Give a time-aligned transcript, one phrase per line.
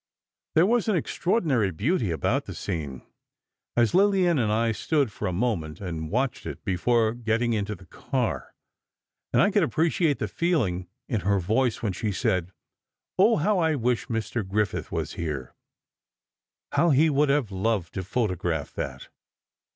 [0.55, 3.03] There was an extraordinary beauty about the scene,
[3.77, 7.85] as Lillian and I stood for a moment and watched it before getting into the
[7.85, 8.55] car,
[9.31, 12.51] and I could appreciate the feeling in her voice when she said
[13.19, 14.43] "Oh, how I wish Mr.
[14.43, 15.53] Griffith was here.
[16.71, 19.07] How he would have loved to photograph that."